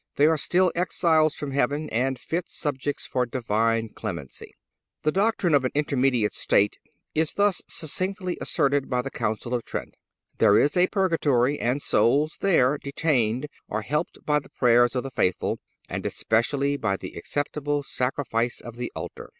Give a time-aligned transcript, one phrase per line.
[0.15, 4.55] They are still exiles from heaven and fit subjects for Divine clemency.
[5.03, 6.77] The doctrine of an intermediate state
[7.13, 9.93] is thus succinctly asserted by the Council of Trent:
[10.39, 15.11] "There is a Purgatory, and souls there detained, are helped by the prayers of the
[15.11, 19.29] faithful, and especially by the acceptable Sacrifice of the Altar."